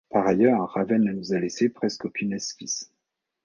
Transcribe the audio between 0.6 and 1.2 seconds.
Ravel ne